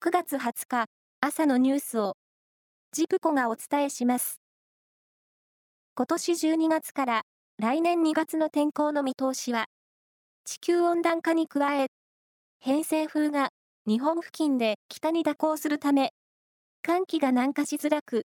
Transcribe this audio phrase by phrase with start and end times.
[0.00, 0.84] 9月20日
[1.20, 2.14] 朝のニュースを
[2.92, 4.40] ジプコがお伝えします。
[5.96, 7.22] 今年12月から
[7.58, 9.64] 来年2月の天候の見通しは
[10.44, 11.88] 地球温暖化に加え
[12.60, 13.48] 偏西風が
[13.88, 16.12] 日本付近で北に蛇行するため
[16.82, 18.22] 寒気が南下しづらく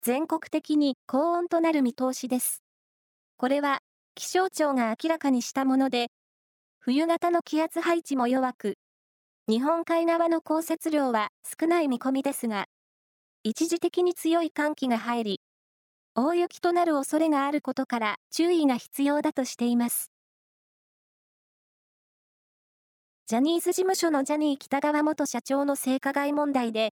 [0.00, 2.62] 全国的に高温となる見通しです。
[3.36, 3.80] これは
[4.14, 6.06] 気象庁が明らかにしたもので
[6.78, 8.74] 冬型の気圧配置も弱く
[9.46, 11.28] 日本海側の降雪量は
[11.60, 12.66] 少ない見込みですが、
[13.42, 15.40] 一時的に強い寒気が入り、
[16.14, 20.10] 大雪となる恐れがあることから注意が必要だとしています。
[23.26, 26.92] ジャニーズ事務所のジャニー北川元社長の性加害問題で、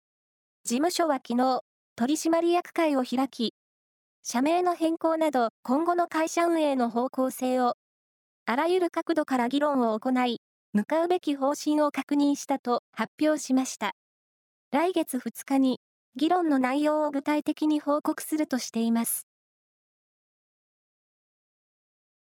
[0.64, 1.62] 事務所は昨日、
[1.96, 3.54] 取締役会を開き、
[4.22, 7.74] 社名の変更など今後の会社運営の方向性を、
[8.46, 10.40] あらゆる角度から議論を行い、
[10.76, 13.92] 向かうべき方針を確認したと発表しました。
[14.72, 15.80] 来月2日に
[16.16, 19.26] 議論の内容を具体的に報告するとしています。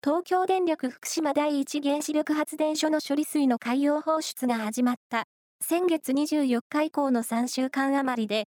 [0.04, 5.24] 東京電力福島第一原子力発電所の処理水の海洋放出が始まった
[5.62, 8.44] 先月24日以降の3週間余りで、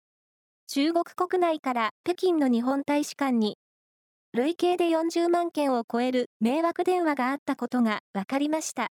[0.67, 3.55] 中国国内から北京の日本大使館に
[4.33, 8.89] 累計で40万件を超える迷惑電話があったことが分かりました。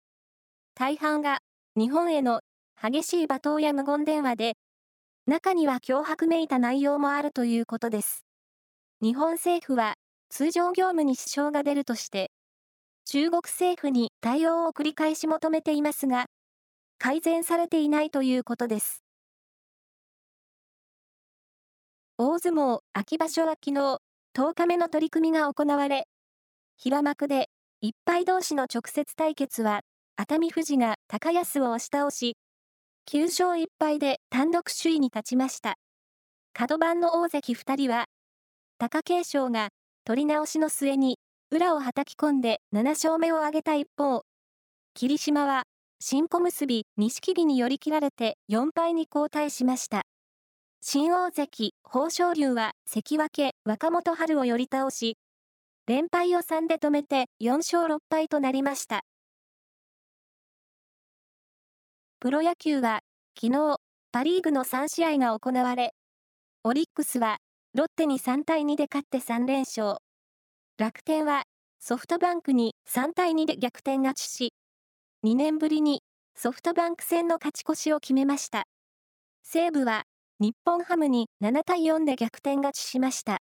[0.77, 1.39] 大半が
[1.77, 2.41] 日本への
[2.75, 4.57] 激しい罵倒や無言電話で、
[5.25, 8.25] 中には脅迫めいた内容もあるということです。
[9.01, 9.93] 日本政府は
[10.29, 12.29] 通常業務に支障が出るとして、
[13.05, 16.25] 中国政府に対応を繰り返し求めていますが、
[16.99, 19.01] 改善されていないということです。
[22.17, 23.99] 大相撲秋場所は昨日、
[24.37, 26.09] 10日目の取り組みが行われ、
[26.75, 27.47] 平幕で
[27.79, 29.79] 一敗同士の直接対決は
[30.17, 32.37] 熱海富士が高安を押し倒し、
[33.11, 35.75] 9勝1敗で単独首位に立ちました。
[36.53, 38.05] 角番の大関2人は、
[38.79, 39.69] 貴景勝が
[40.05, 41.19] 取り直しの末に
[41.51, 44.21] 裏を叩き込んで7勝目を挙げた一方、
[44.93, 45.63] 霧島は
[45.99, 46.65] 新小結
[46.95, 50.03] 錦木に寄り切られて4敗に後退しました。
[50.79, 55.17] 新大関豊昇龍は関脇若元春を寄り倒し、
[55.87, 59.01] 連敗を3で止めて4勝6敗となりました。
[62.25, 63.01] プロ野球は、
[63.39, 63.77] 昨日、
[64.11, 65.93] パリーグの3試合が行われ、
[66.63, 67.37] オリックスは、
[67.75, 69.97] ロッテに3対2で勝って3連勝。
[70.79, 71.43] 楽天は、
[71.79, 74.55] ソフトバンクに3対2で逆転勝ちし、
[75.23, 76.01] 2年ぶりに
[76.33, 78.63] ソフトバンク戦の勝ち越しを決めました。
[79.43, 80.05] 西武は、
[80.39, 83.37] 日本ハムに7対4で逆転勝ちしました。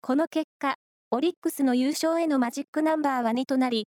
[0.00, 0.74] この結果、
[1.12, 3.86] オリックスの優勝へのマジックナンバーは2となり、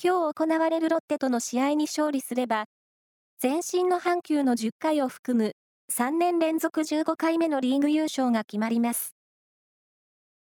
[0.00, 2.66] 今日行われるロッテとの試合に勝利すれば、
[3.42, 5.54] 前身の阪急の10回を含む
[5.90, 9.14] 3年連続15回目のリーグ優勝が決まります。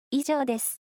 [0.10, 0.81] 以上です。